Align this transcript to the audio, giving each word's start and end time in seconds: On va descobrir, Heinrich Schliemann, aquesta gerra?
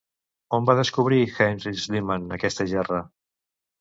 On 0.57 0.69
va 0.69 0.75
descobrir, 0.79 1.19
Heinrich 1.45 1.83
Schliemann, 1.83 2.25
aquesta 2.39 2.67
gerra? 2.73 3.03